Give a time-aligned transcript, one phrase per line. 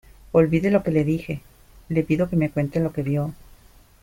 [0.31, 1.41] olvide lo que le dije.
[1.89, 3.35] le pido que me cuente lo que vio,